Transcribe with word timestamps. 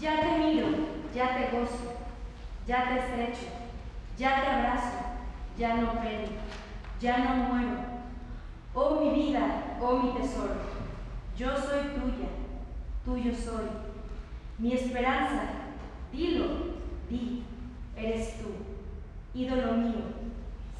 Ya 0.00 0.20
te 0.20 0.38
miro, 0.38 0.68
ya 1.12 1.36
te 1.36 1.56
gozo, 1.56 1.98
ya 2.68 2.88
te 2.88 2.98
estrecho, 3.00 3.52
ya 4.16 4.40
te 4.40 4.46
abrazo, 4.46 4.96
ya 5.58 5.76
no 5.76 5.92
pelo, 6.00 6.28
ya 7.00 7.18
no 7.18 7.34
muero. 7.34 7.78
Oh 8.74 9.00
mi 9.00 9.10
vida, 9.10 9.76
oh 9.80 9.98
mi 9.98 10.12
tesoro, 10.12 10.54
yo 11.36 11.48
soy 11.56 11.80
tuya, 11.94 12.28
tuyo 13.04 13.34
soy. 13.34 13.66
Mi 14.58 14.72
esperanza, 14.72 15.42
dilo, 16.12 16.46
di, 17.10 17.42
eres 17.96 18.38
tú, 18.38 18.50
ídolo 19.34 19.72
mío. 19.78 20.02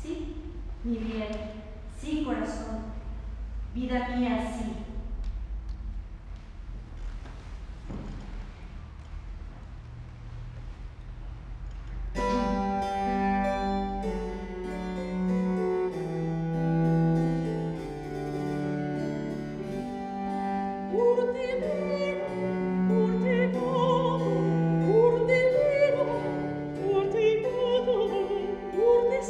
Sí, 0.00 0.37
mi 0.84 0.96
bien, 0.96 1.28
sí, 2.00 2.23
corazón, 2.24 2.84
vida 3.74 4.16
mía, 4.16 4.48
sí. 4.56 4.98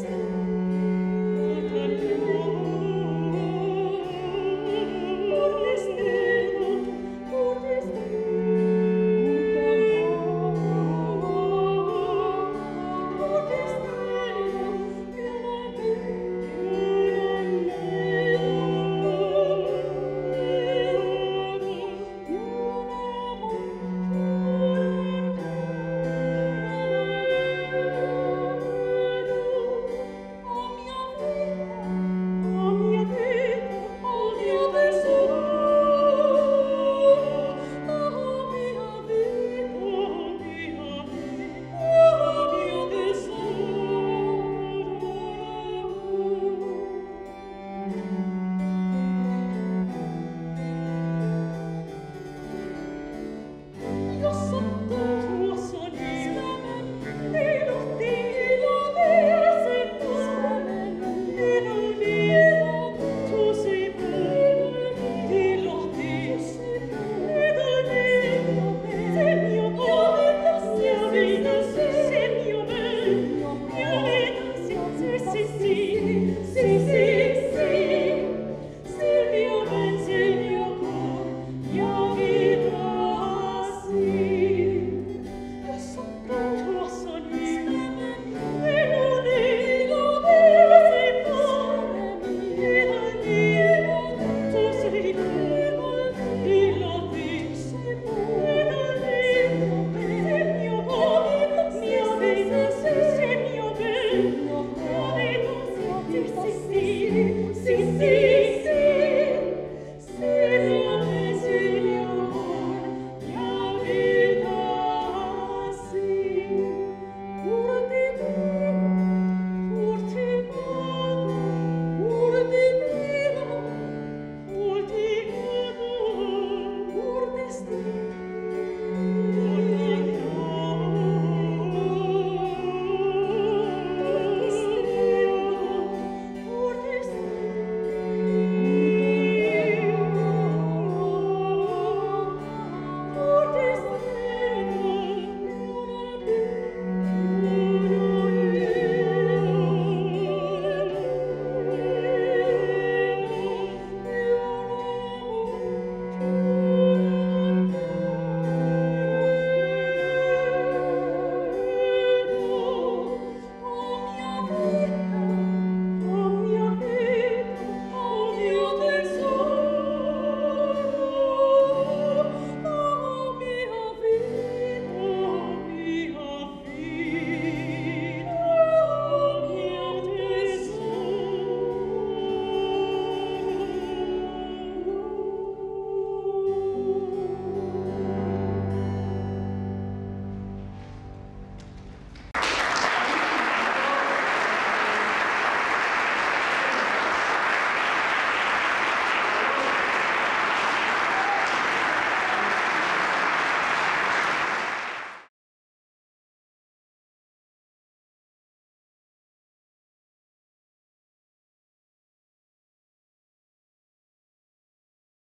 Christ. 0.00 0.47